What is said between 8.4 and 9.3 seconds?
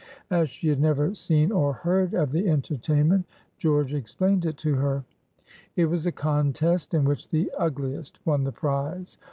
the prize.